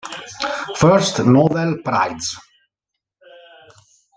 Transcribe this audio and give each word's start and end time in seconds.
First 0.79 1.19
Novel 1.35 1.71
Prize. 1.83 2.35